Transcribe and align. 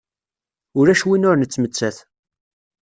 Ulac 0.79 1.01
win 1.07 1.27
ur 1.29 1.35
nettmettat. 1.37 1.97